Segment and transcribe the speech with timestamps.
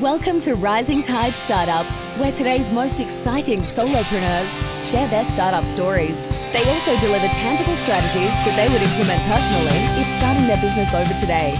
[0.00, 4.50] Welcome to Rising Tide Startups, where today's most exciting solopreneurs
[4.82, 6.26] share their startup stories.
[6.26, 11.14] They also deliver tangible strategies that they would implement personally if starting their business over
[11.14, 11.54] today.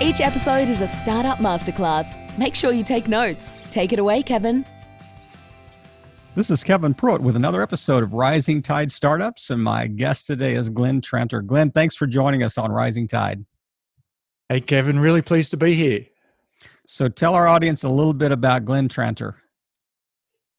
[0.00, 2.18] Each episode is a startup masterclass.
[2.36, 3.54] Make sure you take notes.
[3.70, 4.66] Take it away, Kevin.
[6.34, 10.54] This is Kevin Pruitt with another episode of Rising Tide Startups, and my guest today
[10.54, 11.42] is Glenn Tranter.
[11.42, 13.46] Glenn, thanks for joining us on Rising Tide.
[14.48, 16.06] Hey, Kevin, really pleased to be here.
[16.90, 19.34] So tell our audience a little bit about Glenn Tranter.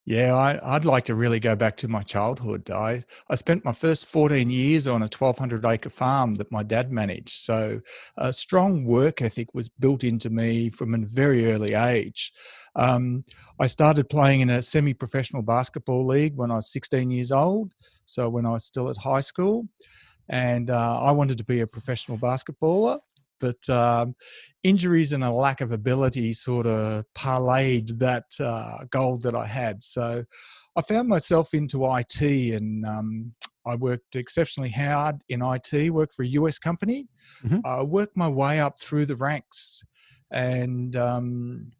[0.05, 2.69] Yeah, I, would like to really go back to my childhood.
[2.69, 6.91] I, I spent my first 14 years on a 1,200 acre farm that my dad
[6.91, 7.41] managed.
[7.41, 7.81] So
[8.15, 12.31] a strong work ethic was built into me from a very early age.
[12.75, 13.25] Um,
[13.59, 17.73] I started playing in a semi professional basketball league when I was 16 years old.
[18.05, 19.67] So when I was still at high school.
[20.29, 22.99] And uh, I wanted to be a professional basketballer
[23.39, 24.15] but um,
[24.63, 29.83] injuries and a lack of ability sort of parlayed that uh, goal that I had.
[29.83, 30.23] So
[30.75, 33.33] I found myself into IT and um,
[33.65, 37.07] I worked exceptionally hard in IT, worked for a US company.
[37.43, 37.59] Mm-hmm.
[37.65, 39.83] I worked my way up through the ranks
[40.31, 41.71] and um,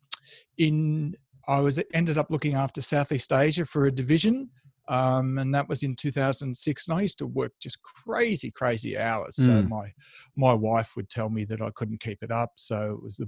[0.57, 1.15] in
[1.47, 4.51] I was ended up looking after Southeast Asia for a division
[4.89, 6.87] um, and that was in 2006.
[6.87, 9.37] And I used to work just crazy, crazy hours.
[9.39, 9.45] Mm.
[9.45, 9.93] So my
[10.35, 12.53] my wife would tell me that I couldn't keep it up.
[12.55, 13.27] So it was a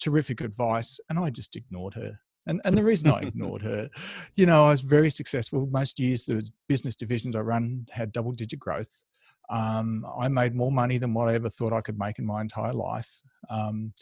[0.00, 2.18] terrific advice, and I just ignored her.
[2.46, 3.90] And and the reason I ignored her,
[4.36, 5.68] you know, I was very successful.
[5.70, 9.04] Most years the business divisions I run had double digit growth.
[9.50, 12.40] Um, I made more money than what I ever thought I could make in my
[12.40, 13.92] entire life, um,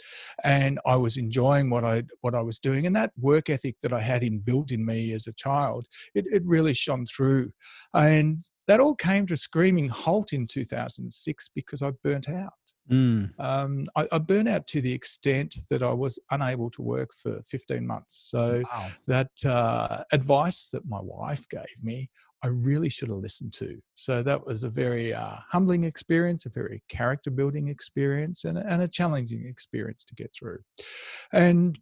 [0.45, 2.87] and I was enjoying what I what I was doing.
[2.87, 6.43] And that work ethic that I had inbuilt in me as a child, it, it
[6.45, 7.53] really shone through.
[7.95, 12.53] And that all came to a screaming halt in 2006 because I burnt out.
[12.91, 13.31] Mm.
[13.39, 17.41] Um, I, I burnt out to the extent that I was unable to work for
[17.49, 18.29] 15 months.
[18.31, 18.89] So wow.
[19.07, 22.11] that uh, advice that my wife gave me,
[22.43, 23.81] I really should have listened to.
[23.97, 28.83] So that was a very uh, humbling experience, a very character building experience, and, and
[28.83, 30.61] a challenging experience to get through.
[31.33, 31.79] And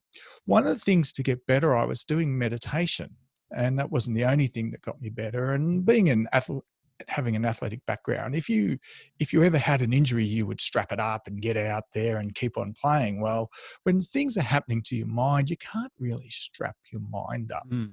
[0.47, 3.17] one of the things to get better, I was doing meditation
[3.51, 6.63] and that wasn't the only thing that got me better and being an athlete
[7.07, 8.79] having an athletic background if you
[9.21, 12.19] if you ever had an injury you would strap it up and get out there
[12.19, 13.21] and keep on playing.
[13.21, 13.51] Well
[13.85, 17.69] when things are happening to your mind you can't really strap your mind up.
[17.69, 17.91] Mm.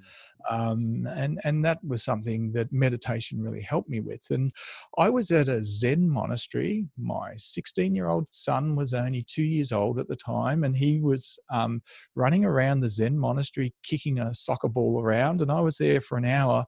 [0.48, 4.26] um, and and that was something that meditation really helped me with.
[4.30, 4.52] And
[4.98, 6.86] i was at a zen monastery.
[6.98, 11.00] My 16 year old son was only two years old at the time and he
[11.00, 11.82] was um,
[12.14, 16.18] running around the zen monastery kicking a soccer ball around and i was there for
[16.18, 16.64] an hour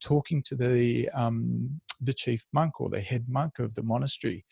[0.00, 4.44] talking to the um, the chief monk or the head monk of the monastery,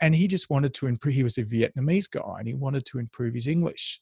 [0.00, 1.14] and he just wanted to improve.
[1.14, 4.00] He was a Vietnamese guy, and he wanted to improve his English.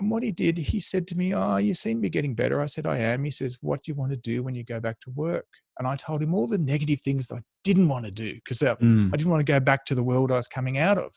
[0.00, 2.60] And what he did, he said to me, "Oh, you seem to be getting better."
[2.60, 4.80] I said, "I am." He says, "What do you want to do when you go
[4.80, 5.46] back to work?"
[5.78, 8.62] And I told him all the negative things that I didn't want to do because
[8.62, 9.08] uh, mm.
[9.12, 11.12] I didn't want to go back to the world I was coming out of.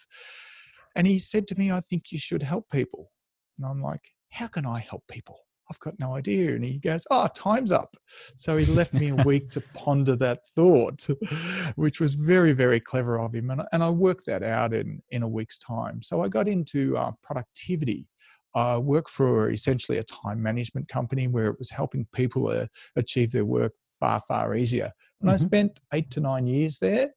[0.96, 3.12] And he said to me, "I think you should help people."
[3.58, 6.56] And I'm like, "How can I help people?" I've got no idea.
[6.56, 7.96] And he goes, Oh, time's up.
[8.36, 11.08] So he left me a week to ponder that thought,
[11.76, 13.50] which was very, very clever of him.
[13.52, 16.02] And, and I worked that out in, in a week's time.
[16.02, 18.08] So I got into uh, productivity.
[18.56, 23.32] I worked for essentially a time management company where it was helping people uh, achieve
[23.32, 24.92] their work far, far easier.
[25.22, 25.34] And mm-hmm.
[25.34, 27.12] I spent eight to nine years there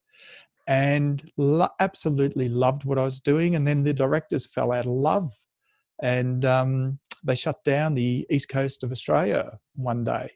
[0.70, 3.56] and lo- absolutely loved what I was doing.
[3.56, 5.32] And then the directors fell out of love.
[6.00, 10.30] And um, they shut down the east coast of Australia one day.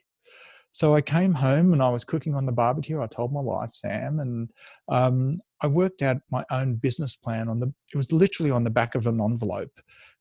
[0.75, 3.01] So I came home and I was cooking on the barbecue.
[3.01, 4.51] I told my wife Sam, and
[4.89, 7.73] um, I worked out my own business plan on the.
[7.93, 9.71] It was literally on the back of an envelope.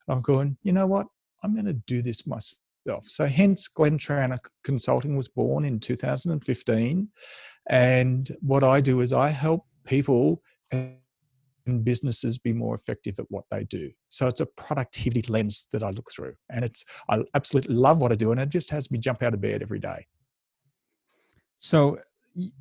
[0.07, 1.09] And I'm going, you know what?
[1.43, 3.09] I'm going to do this myself.
[3.09, 7.09] So hence Glenn Tranter Consulting was born in 2015,
[7.69, 10.41] and what I do is I help people
[11.67, 13.91] and businesses be more effective at what they do.
[14.09, 16.35] So it's a productivity lens that I look through.
[16.51, 19.35] And it's I absolutely love what I do and it just has me jump out
[19.35, 20.07] of bed every day.
[21.57, 21.99] So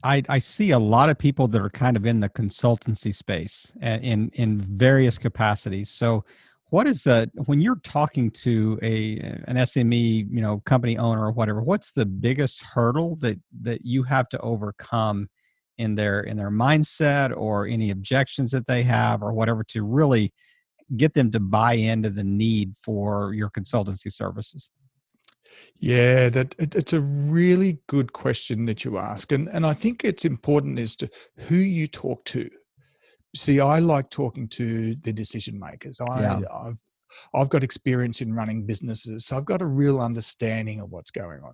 [0.04, 3.74] I, I see a lot of people that are kind of in the consultancy space
[3.82, 5.90] in in various capacities.
[5.90, 6.24] So
[6.70, 11.32] what is the when you're talking to a an SME, you know, company owner or
[11.32, 15.28] whatever, what's the biggest hurdle that that you have to overcome
[15.78, 20.32] in their in their mindset or any objections that they have or whatever to really
[20.98, 24.72] get them to buy into the need for your consultancy services
[25.80, 30.04] yeah that it, it's a really good question that you ask and and i think
[30.04, 32.50] it's important as to who you talk to
[33.36, 36.40] see i like talking to the decision makers i yeah.
[36.52, 36.82] i've
[37.34, 41.42] I've got experience in running businesses, so I've got a real understanding of what's going
[41.42, 41.54] on.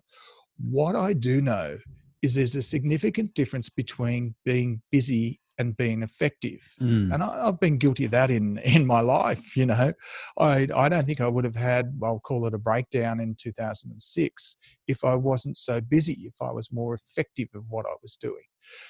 [0.58, 1.78] What I do know
[2.22, 6.62] is there's a significant difference between being busy and being effective.
[6.82, 7.14] Mm.
[7.14, 9.56] And I, have been guilty of that in in my life.
[9.56, 9.94] You know,
[10.40, 14.58] I I don't think I would have had I'll call it a breakdown in 2006
[14.88, 16.24] if I wasn't so busy.
[16.24, 18.46] If I was more effective of what I was doing.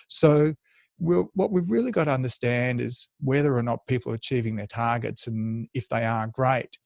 [0.07, 0.53] So.
[1.01, 4.67] We'll, what we've really got to understand is whether or not people are achieving their
[4.67, 6.77] targets, and if they are, great.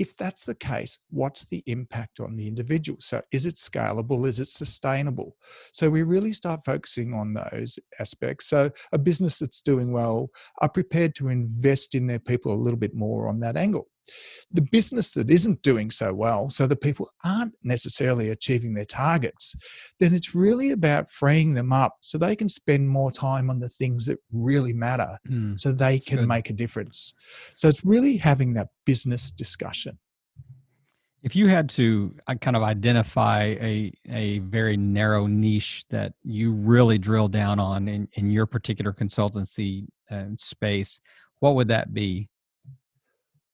[0.00, 2.98] If that's the case, what's the impact on the individual?
[3.00, 4.26] So, is it scalable?
[4.26, 5.36] Is it sustainable?
[5.72, 8.46] So, we really start focusing on those aspects.
[8.46, 10.30] So, a business that's doing well
[10.62, 13.88] are prepared to invest in their people a little bit more on that angle
[14.52, 19.54] the business that isn't doing so well, so the people aren't necessarily achieving their targets,
[20.00, 23.68] then it's really about freeing them up so they can spend more time on the
[23.68, 26.28] things that really matter mm, so they can good.
[26.28, 27.14] make a difference.
[27.54, 29.98] So it's really having that business discussion.
[31.22, 36.52] If you had to uh, kind of identify a, a very narrow niche that you
[36.52, 40.98] really drill down on in, in your particular consultancy uh, space,
[41.40, 42.28] what would that be?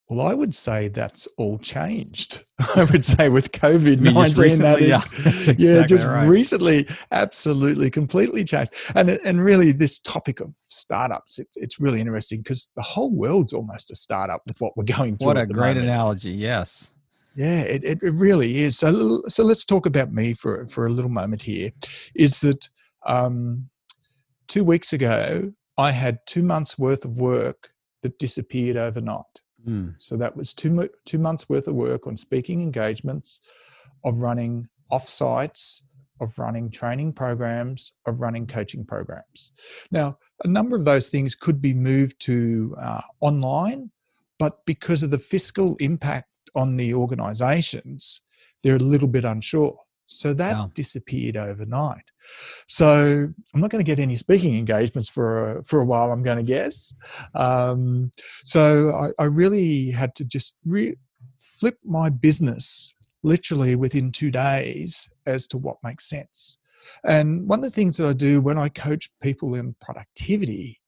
[0.08, 2.44] Well, I would say that's all changed.
[2.76, 6.29] I would say with COVID nineteen, that is, yeah, exactly yeah, just right.
[6.29, 8.73] recently, absolutely, completely changed.
[8.94, 13.53] And and really, this topic of startups, it, it's really interesting because the whole world's
[13.53, 15.26] almost a startup with what we're going through.
[15.26, 15.87] What a great moment.
[15.87, 16.31] analogy!
[16.31, 16.93] Yes.
[17.35, 18.79] Yeah, it, it really is.
[18.79, 21.73] So so let's talk about me for for a little moment here.
[22.14, 22.69] Is that
[23.06, 23.69] um,
[24.47, 27.70] two weeks ago I had two months worth of work
[28.03, 29.25] that disappeared overnight
[29.67, 29.95] Mm.
[29.99, 33.41] So that was two, two months worth of work on speaking engagements,
[34.05, 35.83] of running offsites,
[36.21, 39.53] of running training programs, of running coaching programs.
[39.91, 43.91] Now, a number of those things could be moved to uh, online,
[44.39, 48.21] but because of the fiscal impact on the organizations,
[48.63, 49.79] they're a little bit unsure.
[50.06, 50.67] So that yeah.
[50.75, 52.05] disappeared overnight.
[52.69, 56.12] So I'm not going to get any speaking engagements for a, for a while.
[56.12, 56.94] I'm going to guess.
[57.35, 58.12] Um,
[58.44, 60.97] so I, I, really had to just re-
[61.41, 66.58] flip my business literally within two days as to what makes sense.
[67.05, 70.81] And one of the things that I do when I coach people in productivity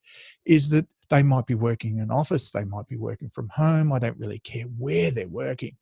[0.45, 3.93] is that they might be working in an office, they might be working from home.
[3.93, 5.77] I don't really care where they're working.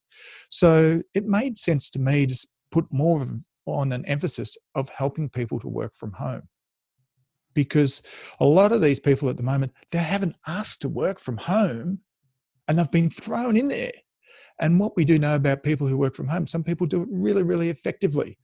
[0.48, 3.26] So it made sense to me to put more
[3.66, 6.42] on an emphasis of helping people to work from home.
[7.54, 8.02] Because
[8.38, 12.00] a lot of these people at the moment, they haven't asked to work from home
[12.68, 13.92] and they've been thrown in there.
[14.60, 17.08] And what we do know about people who work from home, some people do it
[17.10, 18.38] really, really effectively,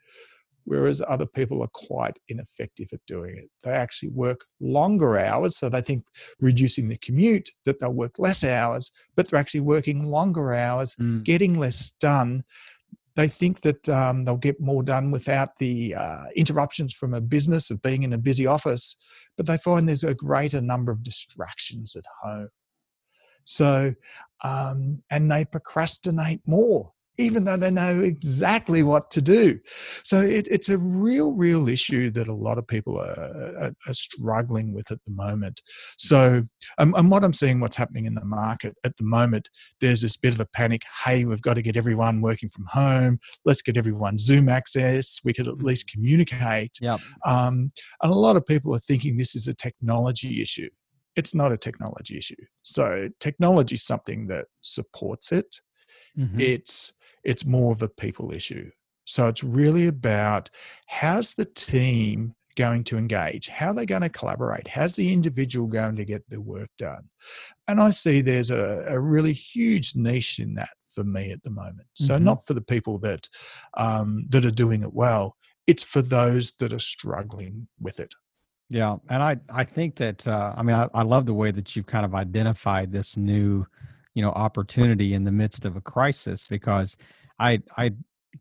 [0.65, 3.51] whereas other people are quite ineffective at doing it.
[3.65, 6.03] They actually work longer hours, so they think
[6.41, 11.25] reducing the commute that they'll work less hours, but they're actually working longer hours, mm.
[11.25, 12.45] getting less done
[13.15, 17.71] they think that um, they'll get more done without the uh, interruptions from a business
[17.71, 18.97] of being in a busy office,
[19.37, 22.49] but they find there's a greater number of distractions at home.
[23.45, 23.95] So,
[24.45, 29.59] um, and they procrastinate more even though they know exactly what to do.
[30.03, 33.95] So it, it's a real, real issue that a lot of people are, are, are
[33.95, 35.61] struggling with at the moment.
[35.99, 36.43] So,
[36.79, 39.49] um, and what I'm seeing, what's happening in the market at the moment,
[39.81, 40.83] there's this bit of a panic.
[41.05, 43.19] Hey, we've got to get everyone working from home.
[43.45, 45.21] Let's get everyone Zoom access.
[45.23, 45.67] We could at mm-hmm.
[45.67, 46.79] least communicate.
[46.81, 47.01] Yep.
[47.27, 47.71] Um,
[48.03, 50.71] and a lot of people are thinking this is a technology issue.
[51.15, 52.43] It's not a technology issue.
[52.63, 55.61] So technology is something that supports it.
[56.19, 56.41] Mm-hmm.
[56.41, 56.93] It's
[57.25, 58.71] it's more of a people issue.
[59.05, 60.51] So it's really about
[60.87, 63.49] how's the team going to engage?
[63.49, 64.69] How are they going to collaborate?
[64.69, 67.09] How's the individual going to get their work done?
[67.67, 71.51] And I see there's a, a really huge niche in that for me at the
[71.51, 71.89] moment.
[71.95, 72.25] So mm-hmm.
[72.25, 73.29] not for the people that
[73.77, 75.37] um, that are doing it well.
[75.67, 78.15] It's for those that are struggling with it.
[78.69, 81.77] Yeah, and I I think that uh, I mean I, I love the way that
[81.77, 83.67] you've kind of identified this new
[84.15, 86.97] you know opportunity in the midst of a crisis because
[87.39, 87.91] i i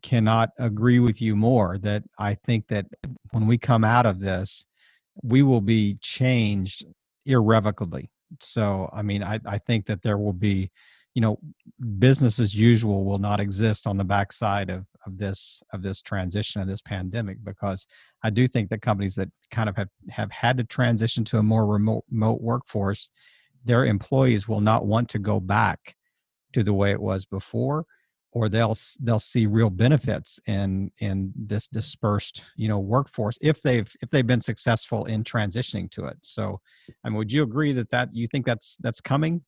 [0.02, 2.86] cannot agree with you more that i think that
[3.30, 4.66] when we come out of this
[5.22, 6.86] we will be changed
[7.26, 8.10] irrevocably.
[8.40, 10.70] So i mean i i think that there will be
[11.14, 11.38] you know
[11.98, 16.62] business as usual will not exist on the backside of of this of this transition
[16.62, 17.86] of this pandemic because
[18.22, 21.42] i do think that companies that kind of have have had to transition to a
[21.42, 23.10] more remote, remote workforce
[23.64, 25.94] their employees will not want to go back
[26.52, 27.84] to the way it was before
[28.32, 33.90] or they'll they'll see real benefits in in this dispersed you know workforce if they've
[34.00, 36.16] if they've been successful in transitioning to it.
[36.22, 36.60] So
[37.04, 39.42] i mean would you agree that that you think that's that's coming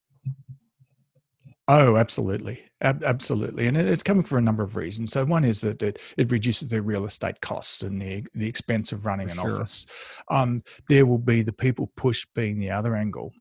[1.66, 5.12] Oh, absolutely, Ab- absolutely, and it's coming for a number of reasons.
[5.12, 8.92] So one is that it, it reduces the real estate costs and the the expense
[8.92, 9.54] of running for an sure.
[9.54, 9.86] office.
[10.30, 13.32] Um, there will be the people push being the other angle,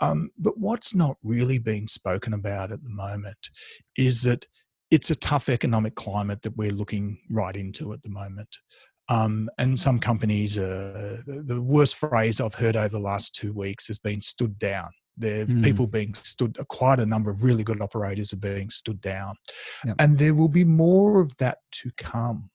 [0.00, 3.50] um, but what's not really being spoken about at the moment
[3.98, 4.46] is that
[4.90, 8.48] it's a tough economic climate that we're looking right into at the moment.
[9.10, 13.88] Um, and some companies, uh, the worst phrase I've heard over the last two weeks
[13.88, 14.88] has been stood down.
[15.18, 15.64] There mm.
[15.64, 19.34] people being stood, quite a number of really good operators are being stood down.
[19.84, 19.96] Yep.
[19.98, 22.50] And there will be more of that to come.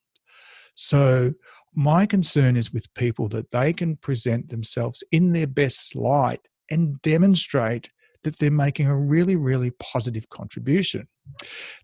[0.75, 1.33] So,
[1.75, 7.01] my concern is with people that they can present themselves in their best light and
[7.01, 7.89] demonstrate
[8.23, 11.07] that they're making a really, really positive contribution.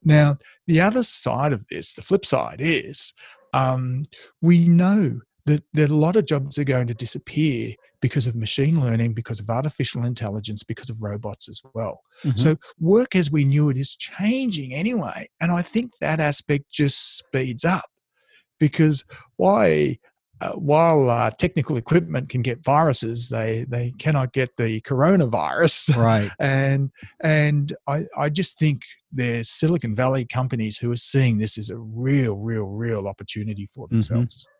[0.04, 3.14] Now, the other side of this, the flip side is
[3.54, 4.04] um,
[4.42, 8.80] we know that, that a lot of jobs are going to disappear because of machine
[8.80, 12.02] learning, because of artificial intelligence, because of robots as well.
[12.24, 12.38] Mm-hmm.
[12.38, 15.28] So work as we knew it is changing anyway.
[15.42, 17.90] And I think that aspect just speeds up
[18.60, 19.04] because
[19.38, 19.98] why
[20.42, 25.98] uh, while uh, technical equipment can get viruses, they they cannot get the coronavirus.
[25.98, 26.30] Right.
[26.40, 28.80] and and I I just think
[29.12, 33.88] there's Silicon Valley companies who are seeing this as a real real real opportunity for
[33.88, 33.98] mm-hmm.
[33.98, 34.46] themselves.
[34.46, 34.59] Mm-hmm.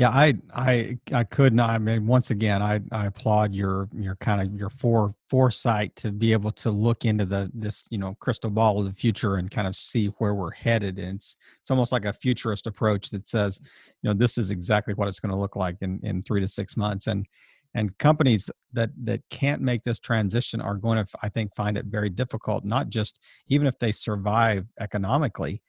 [0.00, 1.68] Yeah, I I I could not.
[1.68, 6.10] I mean, once again, I I applaud your your kind of your fore foresight to
[6.10, 9.50] be able to look into the this you know crystal ball of the future and
[9.50, 10.98] kind of see where we're headed.
[10.98, 13.60] And it's it's almost like a futurist approach that says,
[14.00, 16.48] you know, this is exactly what it's going to look like in in three to
[16.48, 17.06] six months.
[17.06, 17.26] And
[17.74, 21.84] and companies that that can't make this transition are going to, I think, find it
[21.84, 22.64] very difficult.
[22.64, 25.60] Not just even if they survive economically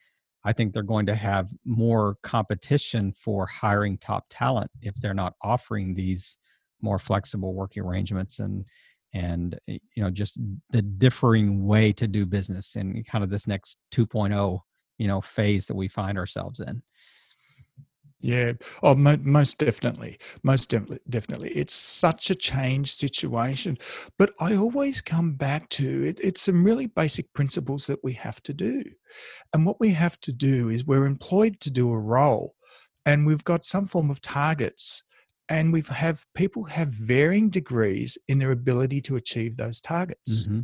[0.43, 5.35] I think they're going to have more competition for hiring top talent if they're not
[5.41, 6.37] offering these
[6.81, 8.65] more flexible working arrangements and
[9.13, 10.39] and eh, you know just
[10.71, 14.59] the differing way to do business and kind of this next 2.0
[14.97, 16.81] you know phase that we find ourselves in
[18.21, 18.53] yeah.
[18.83, 20.19] Oh, mo- most definitely.
[20.43, 21.51] Most de- definitely.
[21.51, 23.77] It's such a change situation.
[24.17, 26.19] But I always come back to it.
[26.21, 28.83] It's some really basic principles that we have to do.
[29.53, 32.55] And what we have to do is we're employed to do a role
[33.05, 35.03] and we've got some form of targets
[35.49, 40.47] and we have people have varying degrees in their ability to achieve those targets.
[40.47, 40.61] Mm-hmm.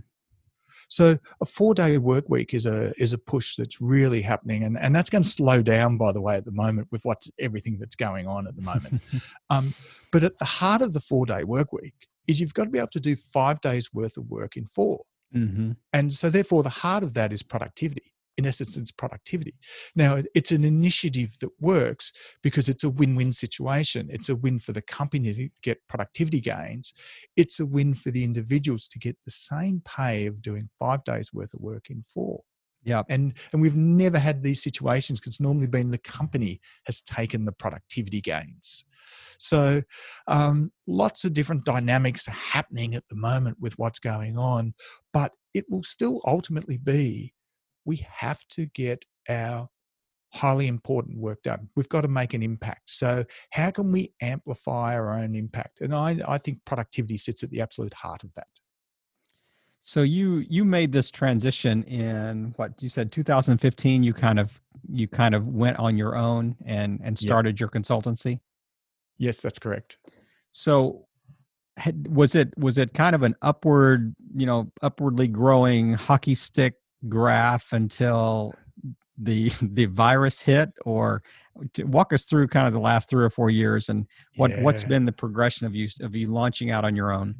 [0.88, 4.78] So a four day work week is a is a push that's really happening, and,
[4.78, 7.78] and that's going to slow down, by the way, at the moment with what's everything
[7.80, 9.02] that's going on at the moment.
[9.50, 9.74] um,
[10.12, 12.78] but at the heart of the four day work week is you've got to be
[12.78, 15.02] able to do five days worth of work in 4
[15.36, 15.72] mm-hmm.
[15.94, 19.56] and so therefore the heart of that is productivity in essence, it's productivity.
[19.96, 22.12] Now, it's an initiative that works
[22.44, 24.08] because it's a win win situation.
[24.12, 26.94] It's a win for the company to get productivity gains,
[27.36, 31.34] it's a win for the individuals to get the same pay of doing five days
[31.34, 32.42] worth of work in four.
[32.84, 33.04] Yeah.
[33.10, 37.44] And and we've never had these situations because it's normally been the company has taken
[37.44, 38.86] the productivity gains.
[39.40, 39.84] So
[40.28, 44.74] um, lots of different dynamics are happening at the moment with what's going on,
[45.14, 47.34] but it will still ultimately be
[47.88, 49.68] we have to get our
[50.34, 51.70] highly important work done.
[51.76, 52.90] We've got to make an impact.
[52.92, 55.82] So, how can we amplify our own impact?
[55.82, 58.48] And I, I think productivity sits at the absolute heart of that.
[59.88, 64.04] So you you made this transition in what you said 2015.
[64.04, 67.60] You kind of you kind of went on your own and and started yep.
[67.62, 68.42] your consultancy.
[69.18, 69.98] Yes, that's correct.
[70.52, 71.08] So
[71.78, 76.74] had, was it was it kind of an upward you know upwardly growing hockey stick
[77.08, 78.54] graph until
[79.18, 81.24] the the virus hit or
[81.86, 84.62] walk us through kind of the last three or four years and what yeah.
[84.62, 87.34] what's been the progression of you of you launching out on your own?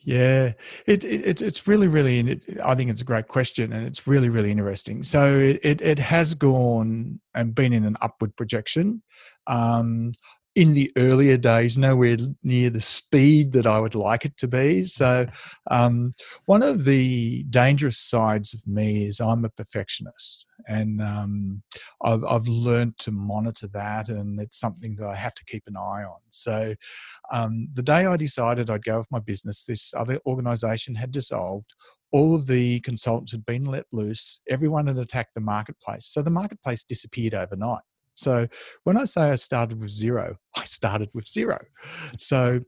[0.00, 0.52] Yeah
[0.86, 4.28] it, it it's really really it, i think it's a great question and it's really
[4.28, 5.02] really interesting.
[5.02, 9.02] So it, it, it has gone and been in an upward projection.
[9.46, 10.12] Um,
[10.58, 14.82] in the earlier days nowhere near the speed that I would like it to be.
[14.82, 15.24] So,
[15.70, 16.10] um,
[16.46, 21.62] one of the dangerous sides of me is I'm a perfectionist, and um,
[22.02, 25.76] I've, I've learned to monitor that, and it's something that I have to keep an
[25.76, 26.18] eye on.
[26.30, 26.74] So,
[27.30, 31.72] um, the day I decided I'd go with my business, this other organization had dissolved.
[32.10, 34.40] All of the consultants had been let loose.
[34.48, 36.06] Everyone had attacked the marketplace.
[36.06, 37.82] So the marketplace disappeared overnight.
[38.18, 38.48] So
[38.82, 41.58] when I say I started with zero, I started with zero.
[42.18, 42.60] So,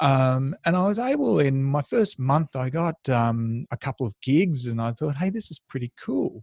[0.00, 4.14] um, and I was able in my first month, I got um, a couple of
[4.22, 6.42] gigs and I thought, hey, this is pretty cool.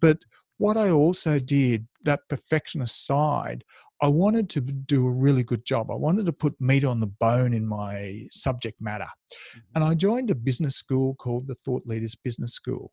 [0.00, 0.18] But
[0.56, 3.62] what I also did, that perfectionist side,
[4.00, 5.90] I wanted to do a really good job.
[5.90, 9.04] I wanted to put meat on the bone in my subject matter.
[9.04, 9.58] Mm-hmm.
[9.74, 12.92] And I joined a business school called the Thought Leaders Business School.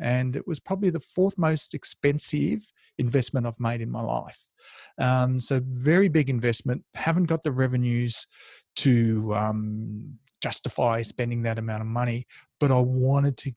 [0.00, 2.60] And it was probably the fourth most expensive
[2.98, 4.38] investment I've made in my life.
[4.98, 6.84] Um, so, very big investment.
[6.94, 8.26] Haven't got the revenues
[8.76, 12.26] to um, justify spending that amount of money,
[12.60, 13.52] but I wanted to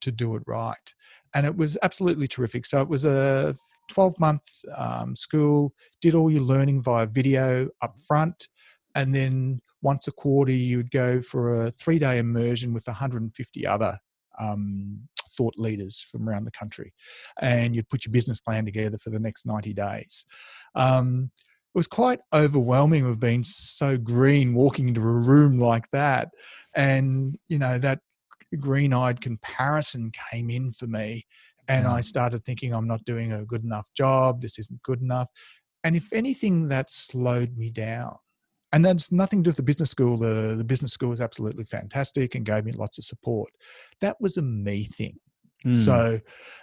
[0.00, 0.94] to do it right,
[1.34, 2.66] and it was absolutely terrific.
[2.66, 3.56] So it was a
[3.88, 4.42] 12 month
[4.76, 5.72] um, school.
[6.00, 8.48] Did all your learning via video up front,
[8.94, 13.66] and then once a quarter you would go for a three day immersion with 150
[13.66, 13.98] other
[14.38, 15.00] um,
[15.36, 16.92] thought leaders from around the country,
[17.40, 20.26] and you'd put your business plan together for the next 90 days.
[20.74, 26.28] Um, it was quite overwhelming of being so green walking into a room like that
[26.76, 27.98] and you know that
[28.60, 31.26] green-eyed comparison came in for me
[31.66, 34.40] and i started thinking i'm not doing a good enough job.
[34.40, 35.28] This isn't good enough.
[35.84, 38.16] And if anything that slowed me down.
[38.72, 40.16] And that's nothing to do with the business school.
[40.16, 43.50] The, the business school was absolutely fantastic and gave me lots of support.
[44.00, 45.16] That was a me thing
[45.64, 45.76] Mm.
[45.76, 46.20] So,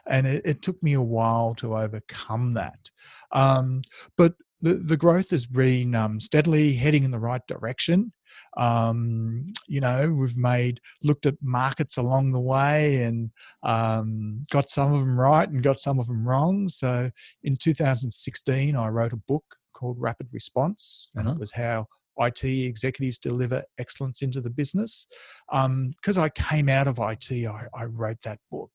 [0.08, 2.92] and it, it, took me a while to overcome that.
[3.32, 3.82] Um,
[4.18, 8.14] but the, the growth has been um, steadily heading in the right direction.
[8.58, 13.32] Um, you know, we've made looked at markets along the way and
[13.64, 16.70] um, got some of them right and got some of them wrong.
[16.70, 17.10] So
[17.44, 19.44] in 2016, I wrote a book
[19.74, 21.36] called Rapid Response, and uh-huh.
[21.36, 21.88] it was how
[22.22, 25.08] IT executives deliver excellence into the business.
[25.50, 28.72] Because um, I came out of IT, I, I wrote that book.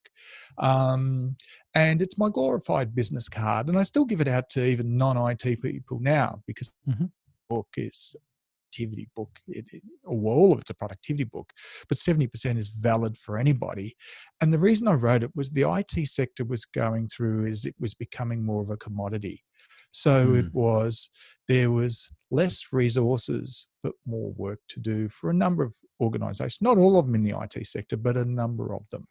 [0.59, 1.37] Um,
[1.75, 3.69] and it's my glorified business card.
[3.69, 7.05] And I still give it out to even non IT people now because mm-hmm.
[7.05, 7.11] the
[7.49, 8.17] book is
[8.77, 11.53] productivity book it, it, all of it's a productivity book
[11.89, 13.97] but 70% is valid for anybody
[14.41, 17.75] and the reason i wrote it was the it sector was going through is it
[17.79, 19.43] was becoming more of a commodity
[19.91, 20.39] so mm.
[20.41, 21.11] it was
[21.49, 26.59] there was less resources but more work to do for a number of organizations.
[26.61, 29.07] Not all of them in the it sector but a number of them.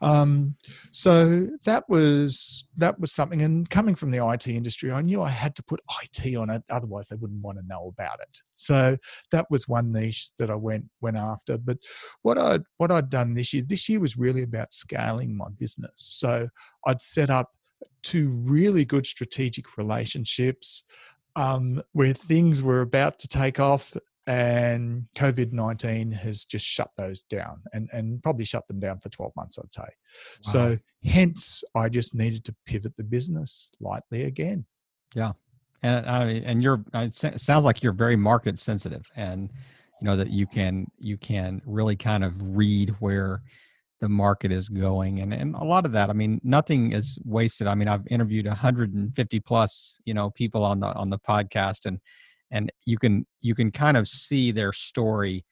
[0.00, 0.56] Um,
[0.92, 5.28] so that was that was something and coming from the it industry i knew i
[5.28, 8.38] had to put it on it otherwise they wouldn't want to know about it.
[8.54, 8.96] So
[9.32, 11.58] that was one niche that i went went after.
[11.58, 11.78] But
[12.22, 15.94] what i what i'd done this year this year was really about scaling my business.
[15.96, 16.48] So
[16.86, 17.50] i'd set up
[18.02, 20.84] two really good strategic relationships
[21.40, 27.22] um, where things were about to take off and COVID 19 has just shut those
[27.22, 29.80] down and, and probably shut them down for 12 months, I'd say.
[29.82, 29.88] Wow.
[30.40, 34.66] So, hence, I just needed to pivot the business lightly again.
[35.14, 35.32] Yeah.
[35.82, 39.50] And, I and you're, it sounds like you're very market sensitive and,
[40.00, 43.42] you know, that you can, you can really kind of read where,
[44.00, 47.66] the market is going and and a lot of that i mean nothing is wasted.
[47.66, 51.98] I mean i've interviewed 150 plus you know people on the on the podcast and
[52.50, 55.44] and you can you can kind of see their story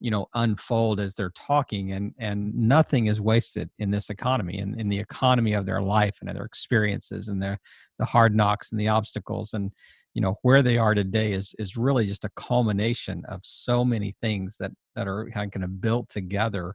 [0.00, 4.78] you know unfold as they're talking and and nothing is wasted in this economy and
[4.80, 7.58] in the economy of their life and their experiences and their
[7.98, 9.72] the hard knocks and the obstacles and
[10.14, 14.14] you know where they are today is is really just a culmination of so many
[14.22, 16.74] things that that are kind of built together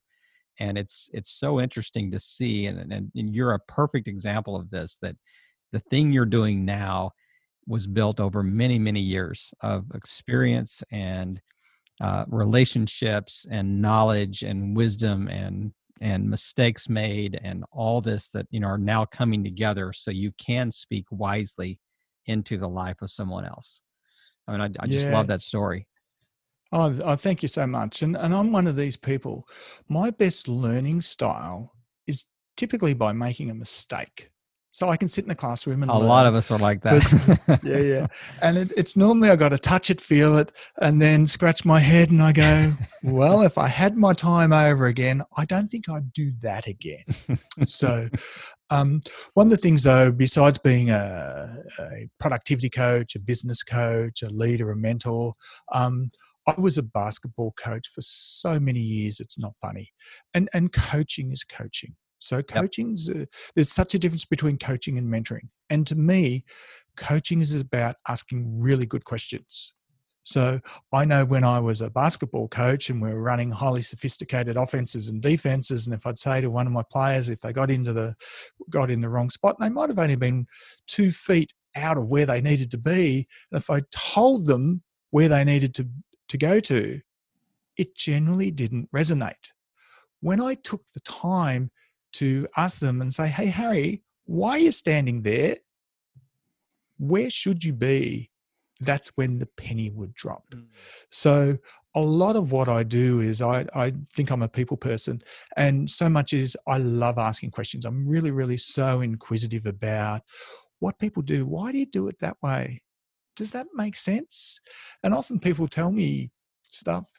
[0.62, 4.70] and it's it's so interesting to see and, and and you're a perfect example of
[4.70, 5.16] this that
[5.72, 7.12] the thing you're doing now
[7.66, 11.42] was built over many many years of experience and
[12.00, 18.60] uh, relationships and knowledge and wisdom and and mistakes made and all this that you
[18.60, 21.80] know are now coming together so you can speak wisely
[22.28, 23.82] into the life of someone else
[24.48, 25.14] i mean i, I just yeah.
[25.14, 25.88] love that story
[26.72, 28.02] Oh, oh, thank you so much.
[28.02, 29.48] And and I'm one of these people.
[29.90, 31.74] My best learning style
[32.08, 34.32] is typically by making a mistake.
[34.74, 36.08] So I can sit in a classroom and a learn.
[36.08, 37.38] lot of us are like that.
[37.46, 38.08] But, yeah, yeah.
[38.42, 41.78] And it, it's normally I got to touch it, feel it, and then scratch my
[41.78, 42.72] head, and I go,
[43.04, 47.04] well, if I had my time over again, I don't think I'd do that again.
[47.68, 48.08] so,
[48.70, 49.02] um,
[49.34, 54.30] one of the things though, besides being a, a, productivity coach, a business coach, a
[54.30, 55.34] leader, a mentor,
[55.74, 56.10] um,
[56.58, 59.20] I was a basketball coach for so many years.
[59.20, 59.90] It's not funny,
[60.34, 61.96] and and coaching is coaching.
[62.20, 63.24] So coaching's yep.
[63.24, 65.50] uh, there's such a difference between coaching and mentoring.
[65.70, 66.46] And to me,
[66.98, 69.74] coaching is about asking really good questions.
[70.24, 70.60] So
[70.94, 75.08] I know when I was a basketball coach and we were running highly sophisticated offenses
[75.08, 77.92] and defenses, and if I'd say to one of my players if they got into
[77.92, 78.14] the
[78.70, 80.46] got in the wrong spot, they might have only been
[80.88, 83.28] two feet out of where they needed to be.
[83.52, 85.88] And if I told them where they needed to
[86.32, 87.00] to go to,
[87.78, 89.52] it generally didn't resonate.
[90.20, 91.72] When I took the time
[92.14, 95.58] to ask them and say, Hey, Harry, why are you standing there?
[96.98, 98.32] Where should you be?
[98.82, 100.44] that's when the penny would drop.
[100.54, 100.66] Mm.
[101.12, 101.58] So
[101.96, 105.22] a lot of what I do is I, I think I'm a people person,
[105.56, 107.86] and so much is I love asking questions.
[107.86, 110.22] I'm really, really so inquisitive about
[110.80, 111.46] what people do.
[111.46, 112.82] Why do you do it that way?
[113.42, 114.60] Does that make sense?
[115.02, 116.30] And often people tell me
[116.62, 117.10] stuff.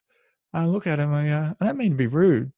[0.55, 2.53] I look at them and I go, I don't mean to be rude,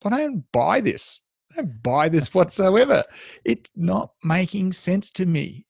[0.00, 1.20] but I don't buy this.
[1.52, 3.04] I don't buy this whatsoever.
[3.44, 5.66] It's not making sense to me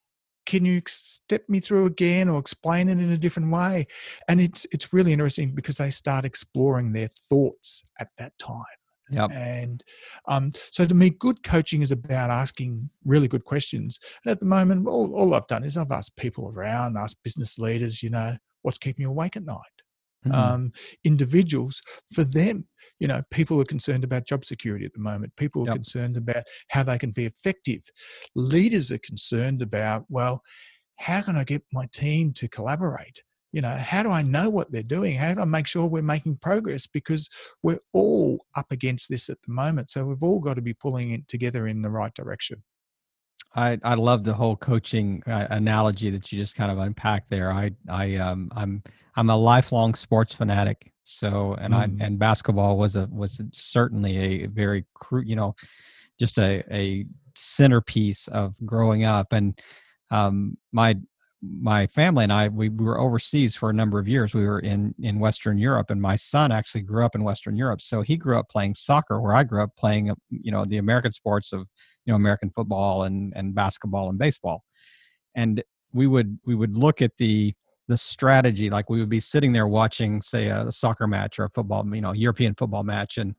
[0.46, 3.86] can you step me through again or explain it in a different way
[4.28, 8.79] and it's it's really interesting because they start exploring their thoughts at that time
[9.10, 9.30] Yep.
[9.32, 9.84] And
[10.26, 13.98] um, so to me, good coaching is about asking really good questions.
[14.24, 17.58] And at the moment, all, all I've done is I've asked people around, asked business
[17.58, 19.56] leaders, you know, what's keeping you awake at night?
[20.26, 20.34] Mm-hmm.
[20.34, 20.72] Um,
[21.04, 21.80] individuals,
[22.12, 22.66] for them,
[23.00, 25.74] you know people are concerned about job security at the moment people are yep.
[25.74, 27.82] concerned about how they can be effective
[28.34, 30.42] leaders are concerned about well
[30.96, 34.70] how can i get my team to collaborate you know how do i know what
[34.70, 37.28] they're doing how do i make sure we're making progress because
[37.62, 41.12] we're all up against this at the moment so we've all got to be pulling
[41.12, 42.62] it together in the right direction
[43.54, 47.50] I, I love the whole coaching uh, analogy that you just kind of unpacked there.
[47.50, 48.82] I I um I'm
[49.16, 50.92] I'm a lifelong sports fanatic.
[51.02, 51.76] So and mm.
[51.76, 55.56] I and basketball was a was certainly a very cru- you know
[56.18, 59.60] just a a centerpiece of growing up and
[60.10, 60.96] um my
[61.42, 64.34] my family and I we, we were overseas for a number of years.
[64.34, 67.80] We were in in Western Europe, and my son actually grew up in Western Europe.
[67.80, 70.78] So he grew up playing soccer, where I grew up playing um, you know the
[70.78, 71.60] American sports of
[72.04, 74.64] you know American football and and basketball and baseball.
[75.34, 77.54] And we would we would look at the
[77.88, 81.50] the strategy like we would be sitting there watching say a soccer match or a
[81.50, 83.34] football you know european football match and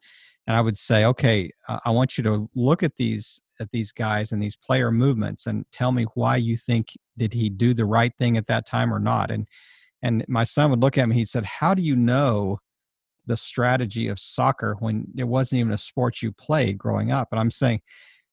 [0.51, 1.49] and i would say okay
[1.85, 5.63] i want you to look at these at these guys and these player movements and
[5.71, 8.99] tell me why you think did he do the right thing at that time or
[8.99, 9.31] not?
[9.31, 9.47] And
[10.01, 12.59] and my son would look at me he said how do you know
[13.27, 17.29] the strategy of soccer when it wasn't even a sport you played growing up?
[17.31, 17.81] And i'm saying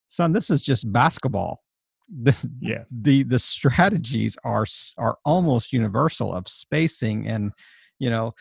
[0.08, 1.62] son this is just basketball.
[2.08, 2.84] This yeah.
[2.90, 7.52] the the strategies are are almost universal of spacing and
[7.98, 8.34] you know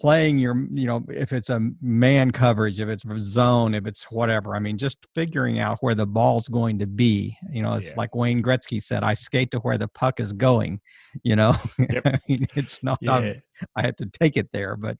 [0.00, 4.04] playing your you know if it's a man coverage if it's a zone if it's
[4.10, 7.90] whatever i mean just figuring out where the ball's going to be you know it's
[7.90, 7.94] yeah.
[7.96, 10.80] like wayne gretzky said i skate to where the puck is going
[11.22, 12.02] you know yep.
[12.06, 13.34] I mean, it's not yeah.
[13.76, 14.98] i have to take it there but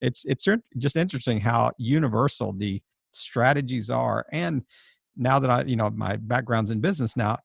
[0.00, 0.46] it's it's
[0.78, 2.82] just interesting how universal the
[3.12, 4.62] strategies are and
[5.16, 7.38] now that I, you know, my background's in business now,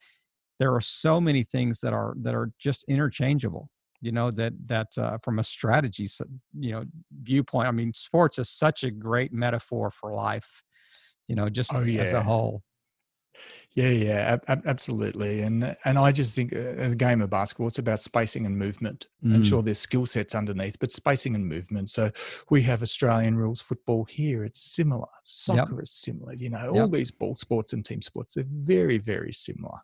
[0.59, 3.69] there are so many things that are that are just interchangeable.
[4.01, 6.09] You know that that uh, from a strategy,
[6.59, 6.83] you know,
[7.21, 7.67] viewpoint.
[7.67, 10.63] I mean, sports is such a great metaphor for life.
[11.27, 12.01] You know, just oh, yeah.
[12.01, 12.63] as a whole.
[13.73, 15.41] Yeah, yeah, ab- absolutely.
[15.41, 19.07] And and I just think uh, the game of basketball, it's about spacing and movement.
[19.23, 19.35] Mm.
[19.35, 21.89] And sure, there's skill sets underneath, but spacing and movement.
[21.89, 22.11] So
[22.49, 24.43] we have Australian rules football here.
[24.43, 25.07] It's similar.
[25.23, 25.83] Soccer yep.
[25.83, 26.33] is similar.
[26.33, 29.79] You know, all these ball sports and team sports, they're very, very similar.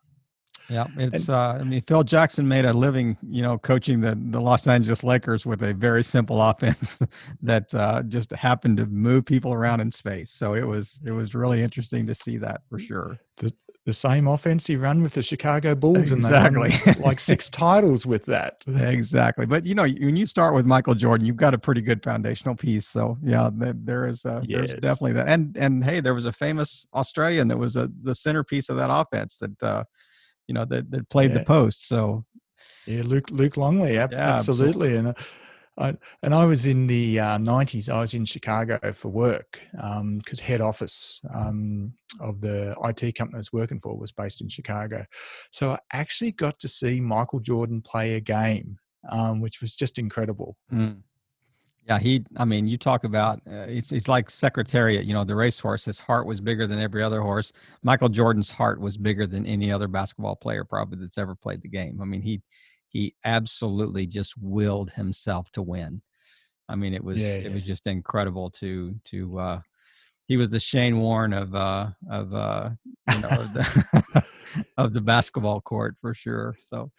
[0.69, 1.29] Yeah, it's.
[1.29, 5.03] Uh, I mean, Phil Jackson made a living, you know, coaching the the Los Angeles
[5.03, 6.99] Lakers with a very simple offense
[7.41, 10.31] that uh, just happened to move people around in space.
[10.31, 13.17] So it was it was really interesting to see that for sure.
[13.37, 13.51] The,
[13.85, 16.73] the same offense he ran with the Chicago Bulls, exactly.
[16.85, 18.61] and like six titles with that.
[18.67, 22.03] Exactly, but you know, when you start with Michael Jordan, you've got a pretty good
[22.03, 22.85] foundational piece.
[22.85, 24.67] So yeah, there is uh, yes.
[24.67, 25.29] there's definitely that.
[25.29, 28.89] And and hey, there was a famous Australian that was a, the centerpiece of that
[28.91, 29.85] offense that uh,
[30.47, 31.39] you know that that played yeah.
[31.39, 31.87] the post.
[31.87, 32.25] So
[32.85, 34.67] yeah, Luke Luke Longley, ab- yeah, absolutely.
[34.67, 34.97] absolutely.
[34.97, 35.13] And uh,
[35.77, 40.39] I, and I was in the uh, 90s, I was in Chicago for work because
[40.39, 44.49] um, head office um, of the IT company I was working for was based in
[44.49, 45.05] Chicago.
[45.51, 48.77] So I actually got to see Michael Jordan play a game,
[49.09, 50.57] um, which was just incredible.
[50.73, 51.03] Mm.
[51.87, 55.35] Yeah, he, I mean, you talk about, uh, he's, he's like Secretariat, you know, the
[55.35, 55.85] racehorse.
[55.85, 57.53] His heart was bigger than every other horse.
[57.81, 61.69] Michael Jordan's heart was bigger than any other basketball player probably that's ever played the
[61.69, 62.01] game.
[62.01, 62.41] I mean, he,
[62.89, 66.01] he absolutely just willed himself to win.
[66.69, 69.61] I mean, it was yeah, it was just incredible to to uh,
[70.27, 72.71] he was the Shane Warne of uh, of uh,
[73.13, 74.03] you know the,
[74.77, 76.55] of the basketball court for sure.
[76.59, 76.91] So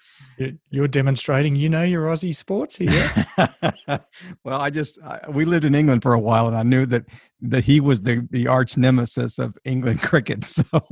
[0.70, 3.10] you're demonstrating you know your Aussie sports here.
[4.44, 7.04] well, I just I, we lived in England for a while, and I knew that
[7.40, 10.44] that he was the the arch nemesis of England cricket.
[10.44, 10.64] So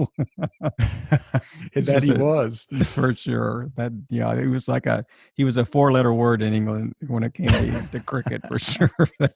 [1.74, 3.70] that he a, was for sure.
[3.76, 7.22] That yeah, it was like a he was a four letter word in England when
[7.22, 8.90] it came to, to cricket for sure.
[9.18, 9.34] But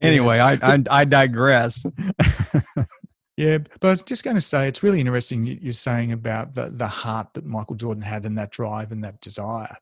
[0.00, 1.84] anyway, I, I I digress.
[3.38, 6.70] Yeah, but I was just going to say it's really interesting you're saying about the
[6.70, 9.76] the heart that Michael Jordan had and that drive and that desire.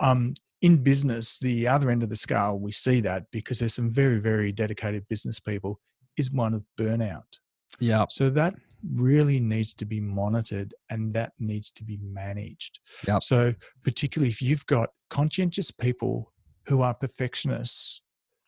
[0.00, 3.92] Um, in business, the other end of the scale, we see that because there's some
[3.92, 5.78] very very dedicated business people
[6.16, 7.38] is one of burnout.
[7.78, 8.06] Yeah.
[8.08, 8.56] So that
[8.92, 12.80] really needs to be monitored and that needs to be managed.
[13.06, 13.20] Yeah.
[13.20, 16.32] So particularly if you've got conscientious people
[16.66, 18.02] who are perfectionists,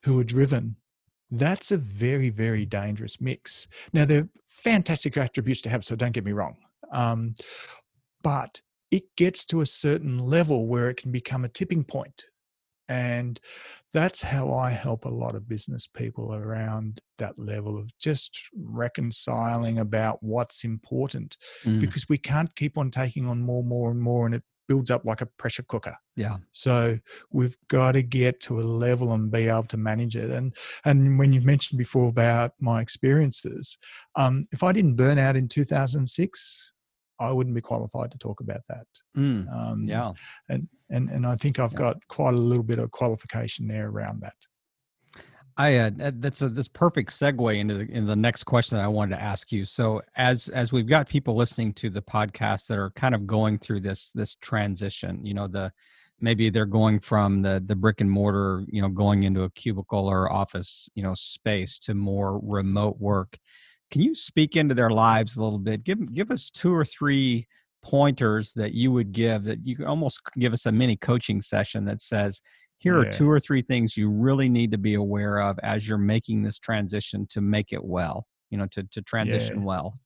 [0.04, 0.74] who are driven,
[1.30, 3.68] that's a very, very dangerous mix.
[3.92, 4.28] Now, they're
[4.62, 6.56] fantastic attributes to have, so don't get me wrong.
[6.92, 7.34] Um,
[8.22, 12.24] but it gets to a certain level where it can become a tipping point.
[12.88, 13.38] And
[13.92, 19.78] that's how I help a lot of business people around that level of just reconciling
[19.78, 21.80] about what's important mm.
[21.80, 24.24] because we can't keep on taking on more, more, and more.
[24.24, 25.96] And it builds up like a pressure cooker.
[26.14, 26.36] Yeah.
[26.52, 26.98] So
[27.32, 30.30] we've got to get to a level and be able to manage it.
[30.30, 30.54] And
[30.84, 33.78] and when you mentioned before about my experiences,
[34.14, 36.72] um, if I didn't burn out in 2006,
[37.20, 38.86] I wouldn't be qualified to talk about that.
[39.16, 40.12] Mm, um, yeah.
[40.48, 41.78] And and and I think I've yeah.
[41.78, 44.36] got quite a little bit of qualification there around that.
[45.58, 48.88] I uh, that's a that's perfect segue into the, into the next question that I
[48.88, 49.64] wanted to ask you.
[49.64, 53.58] So as as we've got people listening to the podcast that are kind of going
[53.58, 55.72] through this this transition, you know, the
[56.20, 60.06] maybe they're going from the the brick and mortar, you know, going into a cubicle
[60.06, 63.36] or office, you know, space to more remote work.
[63.90, 65.82] Can you speak into their lives a little bit?
[65.82, 67.48] Give give us two or three
[67.82, 72.00] pointers that you would give that you almost give us a mini coaching session that
[72.00, 72.42] says
[72.78, 73.08] here yeah.
[73.08, 76.42] are two or three things you really need to be aware of as you're making
[76.42, 79.64] this transition to make it well you know to, to transition yeah.
[79.64, 79.98] well.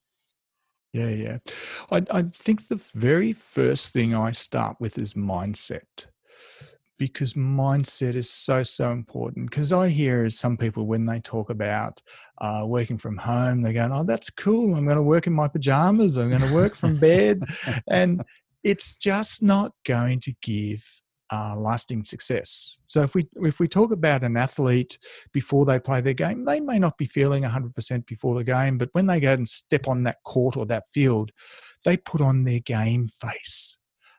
[0.92, 1.38] Yeah yeah.
[1.90, 6.06] I, I think the very first thing i start with is mindset
[6.98, 9.50] because mindset is so so important.
[9.50, 12.00] Because i hear some people when they talk about
[12.38, 14.74] uh, working from home they're going oh that's cool.
[14.74, 16.18] I'm going to work in my pajamas.
[16.18, 17.42] I'm going to work from bed.
[17.88, 18.22] And
[18.62, 20.84] it's just not going to give
[21.32, 22.80] uh, lasting success.
[22.84, 24.98] So if we if we talk about an athlete
[25.32, 28.90] before they play their game, they may not be feeling 100% before the game, but
[28.92, 31.32] when they go and step on that court or that field,
[31.84, 33.78] they put on their game face.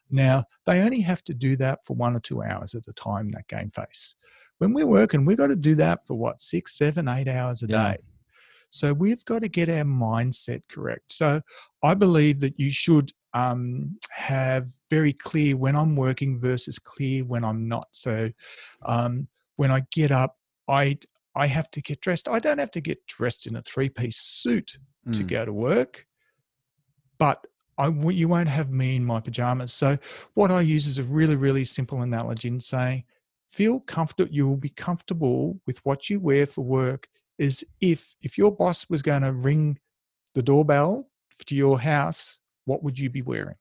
[0.10, 3.30] Now they only have to do that for one or two hours at a time.
[3.32, 4.16] That game face.
[4.58, 7.68] When we're working, we've got to do that for what six, seven, eight hours a
[7.68, 7.92] yeah.
[7.92, 7.98] day.
[8.74, 11.14] So we've got to get our mindset correct.
[11.14, 11.42] So
[11.84, 17.44] I believe that you should um, have very clear when I'm working versus clear when
[17.44, 17.88] I'm not.
[17.92, 18.32] So
[18.84, 20.98] um, when I get up, I
[21.36, 22.28] I have to get dressed.
[22.28, 25.14] I don't have to get dressed in a three piece suit mm.
[25.18, 26.08] to go to work,
[27.20, 27.46] but
[27.78, 29.72] I you won't have me in my pajamas.
[29.72, 29.98] So
[30.34, 33.04] what I use is a really really simple analogy in saying,
[33.52, 34.34] feel comfortable.
[34.34, 37.08] You will be comfortable with what you wear for work.
[37.38, 39.80] Is if if your boss was going to ring
[40.36, 41.10] the doorbell
[41.46, 43.56] to your house what would you be wearing?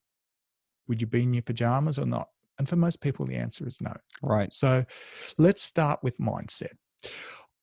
[0.89, 2.29] Would you be in your pajamas or not?
[2.59, 3.95] And for most people, the answer is no.
[4.23, 4.53] Right.
[4.53, 4.85] So
[5.39, 6.73] let's start with mindset.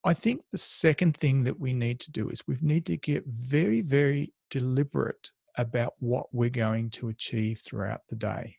[0.04, 3.26] I think the second thing that we need to do is we need to get
[3.28, 8.56] very, very deliberate about what we're going to achieve throughout the day.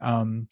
[0.00, 0.48] Um,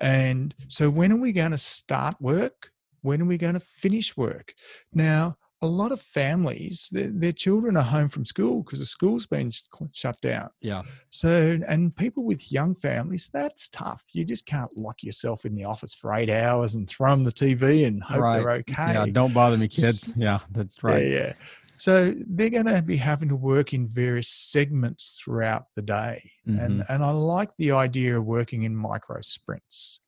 [0.00, 2.70] and so, when are we going to start work?
[3.02, 4.54] When are we going to finish work?
[4.92, 9.26] Now, a lot of families, their, their children are home from school because the school's
[9.26, 9.50] been
[9.92, 10.50] shut down.
[10.60, 10.82] Yeah.
[11.10, 14.04] So, and people with young families, that's tough.
[14.12, 17.32] You just can't lock yourself in the office for eight hours and throw them the
[17.32, 18.38] TV and hope right.
[18.38, 18.92] they're okay.
[18.94, 20.12] Yeah, don't bother me, kids.
[20.16, 21.04] Yeah, that's right.
[21.04, 21.32] Yeah, yeah.
[21.78, 26.58] So they're going to be having to work in various segments throughout the day, mm-hmm.
[26.58, 30.00] and and I like the idea of working in micro sprints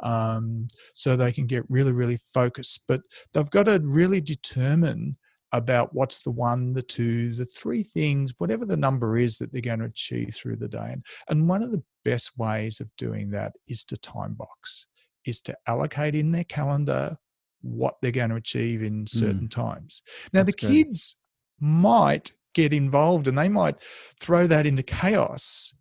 [0.00, 2.84] um, so they can get really, really focused.
[2.88, 3.02] But
[3.32, 5.16] they've got to really determine
[5.52, 9.62] about what's the one, the two, the three things, whatever the number is that they're
[9.62, 10.96] going to achieve through the day.
[11.28, 14.88] And one of the best ways of doing that is to time box,
[15.24, 17.16] is to allocate in their calendar
[17.62, 19.50] what they're going to achieve in certain mm.
[19.50, 20.02] times.
[20.32, 20.70] Now, That's the good.
[20.86, 21.16] kids
[21.60, 23.76] might get involved and they might
[24.20, 25.72] throw that into chaos,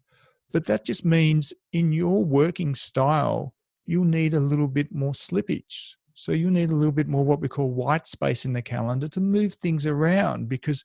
[0.52, 5.96] but that just means in your working style, you need a little bit more slippage.
[6.14, 9.08] So you need a little bit more what we call white space in the calendar
[9.10, 10.84] to move things around because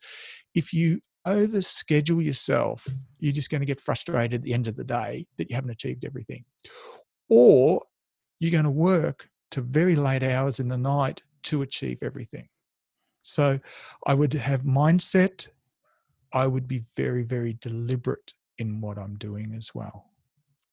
[0.54, 4.84] if you overschedule yourself, you're just going to get frustrated at the end of the
[4.84, 6.44] day that you haven't achieved everything.
[7.28, 7.82] Or
[8.40, 12.48] you're going to work to very late hours in the night to achieve everything.
[13.22, 13.58] So
[14.06, 15.48] I would have mindset.
[16.32, 20.06] I would be very, very deliberate in what I'm doing as well.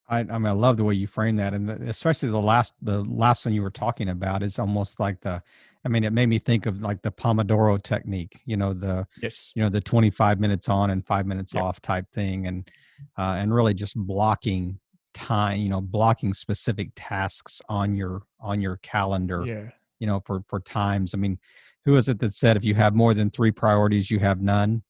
[0.07, 2.73] I, I mean, I love the way you frame that, and the, especially the last
[2.81, 5.41] the last one you were talking about is almost like the.
[5.83, 8.41] I mean, it made me think of like the Pomodoro technique.
[8.45, 11.63] You know, the yes, you know, the twenty five minutes on and five minutes yep.
[11.63, 12.69] off type thing, and
[13.17, 14.79] uh, and really just blocking
[15.13, 15.59] time.
[15.59, 19.43] You know, blocking specific tasks on your on your calendar.
[19.45, 19.69] Yeah.
[19.99, 21.15] You know, for for times.
[21.15, 21.39] I mean,
[21.85, 24.83] who is it that said if you have more than three priorities, you have none?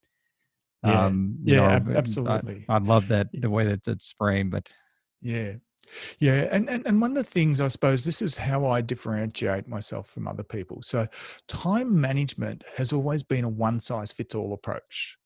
[0.83, 2.65] Yeah, um, yeah, know, absolutely.
[2.69, 4.71] I, I, love that the way that it's framed, but
[5.21, 5.53] yeah.
[6.19, 6.47] Yeah.
[6.51, 10.09] And, and, and one of the things I suppose this is how I differentiate myself
[10.09, 10.81] from other people.
[10.81, 11.07] So,
[11.47, 15.17] time management has always been a one size fits all approach.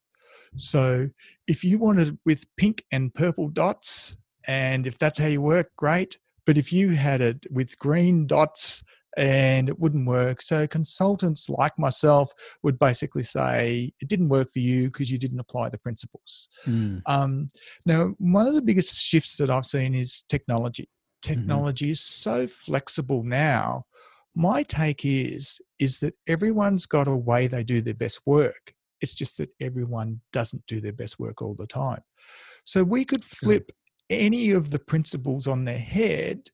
[0.55, 1.09] So,
[1.47, 6.17] if you wanted with pink and purple dots, and if that's how you work, great.
[6.45, 8.83] But if you had it with green dots
[9.17, 10.41] and it wouldn't work.
[10.41, 12.31] So consultants like myself
[12.63, 16.49] would basically say it didn't work for you because you didn't apply the principles.
[16.65, 17.01] Mm.
[17.05, 17.47] Um,
[17.85, 20.83] now, one of the biggest shifts that I've seen is technology.
[20.83, 21.33] Mm-hmm.
[21.33, 21.91] Technology mm-hmm.
[21.93, 23.85] is so flexible now.
[24.35, 28.73] My take is is that everyone's got a way they do their best work.
[29.01, 32.01] It's just that everyone doesn't do their best work all the time.
[32.65, 33.71] So we could flip
[34.09, 36.49] any of the principles on their head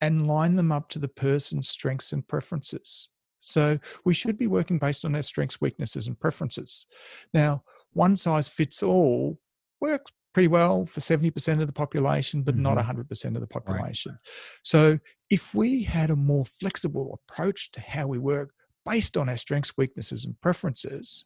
[0.00, 3.08] and line them up to the person's strengths and preferences.
[3.38, 6.86] So we should be working based on their strengths, weaknesses, and preferences.
[7.32, 9.38] Now, one size fits all
[9.80, 12.62] works pretty well for 70% of the population, but mm-hmm.
[12.62, 14.12] not 100% of the population.
[14.12, 14.20] Right.
[14.62, 18.52] So if we had a more flexible approach to how we work
[18.84, 21.24] based on our strengths, weaknesses, and preferences,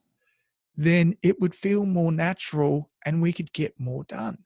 [0.77, 4.37] then it would feel more natural and we could get more done.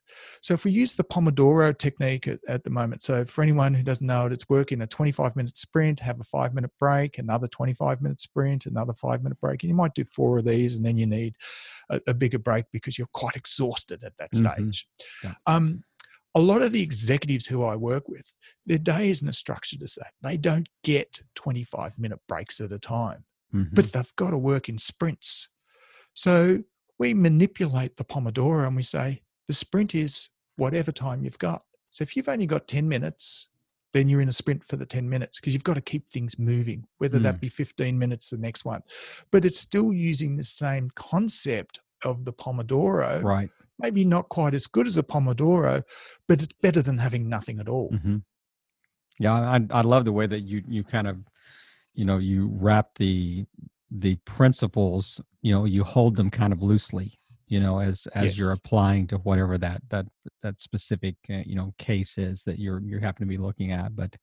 [0.41, 3.83] So if we use the Pomodoro technique at, at, the moment, so for anyone who
[3.83, 7.47] doesn't know it, it's working a 25 minute sprint, have a five minute break, another
[7.47, 9.63] 25 minute sprint, another five minute break.
[9.63, 11.35] And you might do four of these and then you need
[11.89, 14.69] a, a bigger break because you're quite exhausted at that mm-hmm.
[14.69, 14.87] stage.
[15.23, 15.33] Yeah.
[15.47, 15.83] Um,
[16.35, 18.31] a lot of the executives who I work with,
[18.65, 20.11] their day isn't as structured as that.
[20.21, 23.73] They don't get 25 minute breaks at a time, mm-hmm.
[23.73, 25.49] but they've got to work in sprints
[26.13, 26.63] so
[26.97, 31.63] we manipulate the Pomodoro and we say the sprint is whatever time you've got.
[31.91, 33.49] So if you've only got 10 minutes,
[33.93, 36.37] then you're in a sprint for the 10 minutes because you've got to keep things
[36.37, 37.23] moving, whether mm.
[37.23, 38.81] that be 15 minutes the next one.
[39.31, 43.23] But it's still using the same concept of the Pomodoro.
[43.23, 43.49] Right.
[43.79, 45.83] Maybe not quite as good as a Pomodoro,
[46.27, 47.89] but it's better than having nothing at all.
[47.91, 48.17] Mm-hmm.
[49.19, 51.17] Yeah, I, I love the way that you you kind of
[51.93, 53.45] you know you wrap the
[53.91, 58.37] the principles you know you hold them kind of loosely you know as as yes.
[58.37, 60.05] you're applying to whatever that that
[60.43, 63.95] that specific uh, you know case is that you're you happen to be looking at
[63.95, 64.15] but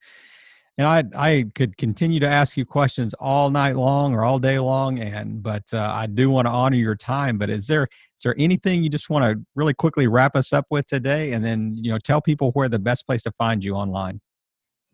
[0.79, 4.59] and i i could continue to ask you questions all night long or all day
[4.59, 8.23] long and but uh, i do want to honor your time but is there is
[8.23, 11.33] there anything you just want to really quickly wrap us up with today?
[11.33, 14.21] And then you know tell people where the best place to find you online.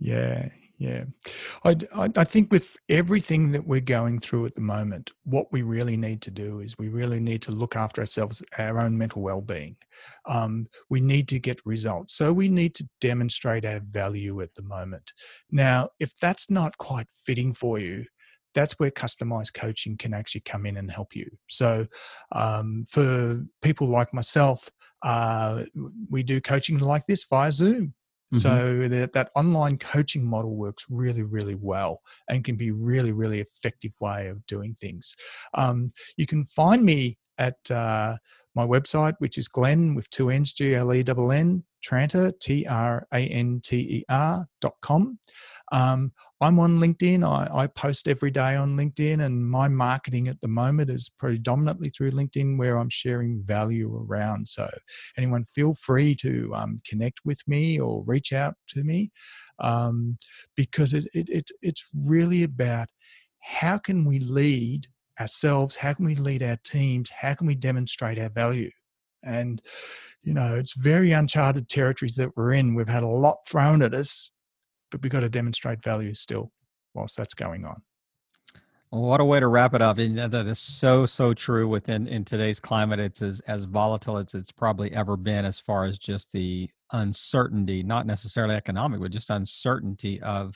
[0.01, 0.49] Yeah
[0.83, 1.05] yeah.
[1.64, 1.77] I,
[2.16, 6.21] I, think with everything that we're going through at the moment, what we really need
[6.23, 9.77] to do is we really need to look after ourselves, our own mental well being.
[10.27, 12.14] Um, we need to get results.
[12.14, 15.12] So we need to demonstrate our value at the moment.
[15.53, 18.05] Now, if that's not quite fitting for you,
[18.53, 21.31] that's where customized coaching can actually come in and help you.
[21.49, 21.87] So,
[22.33, 24.68] um, for people like myself,
[25.05, 25.62] uh,
[26.11, 27.95] we do coaching like this via Zoom.
[28.33, 28.38] Mm-hmm.
[28.38, 33.40] So that, that online coaching model works really, really well and can be really, really
[33.40, 35.14] effective way of doing things.
[35.55, 38.16] Um, you can find me at uh,
[38.55, 42.66] my website, which is Glenn with two N's, G L E N N, Tranter, T
[42.66, 45.18] R A N T E R dot com.
[45.73, 47.24] Um, I'm on LinkedIn.
[47.24, 51.88] I, I, post every day on LinkedIn, and my marketing at the moment is predominantly
[51.90, 54.48] through LinkedIn, where I'm sharing value around.
[54.48, 54.68] So,
[55.16, 59.12] anyone feel free to um, connect with me or reach out to me
[59.61, 60.16] um,
[60.57, 62.88] because it, it, it, it's really about
[63.40, 64.88] how can we lead
[65.20, 65.76] ourselves?
[65.76, 67.09] How can we lead our teams?
[67.11, 68.70] How can we demonstrate our value?
[69.22, 69.62] And,
[70.24, 72.74] you know, it's very uncharted territories that we're in.
[72.74, 74.33] We've had a lot thrown at us,
[74.92, 76.52] but we've got to demonstrate value still
[76.94, 77.83] whilst that's going on.
[78.90, 79.96] What a way to wrap it up.
[79.96, 83.00] And that is so, so true within in today's climate.
[83.00, 87.83] It's as, as volatile as it's probably ever been as far as just the uncertainty,
[87.83, 90.55] not necessarily economic, but just uncertainty of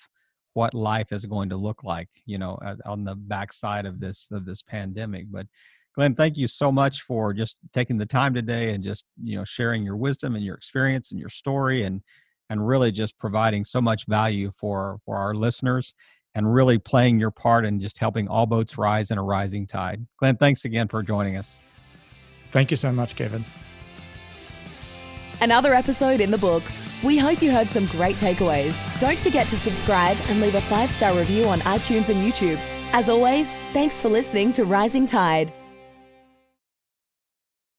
[0.52, 4.44] what life is going to look like, you know, on the backside of this of
[4.44, 5.26] this pandemic.
[5.30, 5.46] But
[5.94, 9.44] Glenn, thank you so much for just taking the time today and just you know
[9.44, 12.02] sharing your wisdom and your experience and your story and
[12.50, 15.94] and really just providing so much value for for our listeners
[16.34, 20.06] and really playing your part in just helping all boats rise in a rising tide.
[20.18, 21.60] Glenn, thanks again for joining us.
[22.52, 23.44] Thank you so much, Kevin.
[25.40, 26.82] Another episode in the books.
[27.02, 28.74] We hope you heard some great takeaways.
[29.00, 32.58] Don't forget to subscribe and leave a five star review on iTunes and YouTube.
[32.92, 35.52] As always, thanks for listening to Rising Tide.